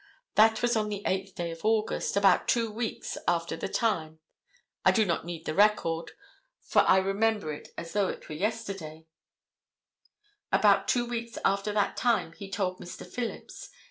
[0.33, 2.17] That was on the 8th day of August.
[2.17, 6.13] About two weeks after the time—I do not need the record,
[6.59, 12.49] for I remember it as though it was yesterday—about two weeks after that time he
[12.49, 13.05] told Mr.
[13.05, 13.69] Phillips.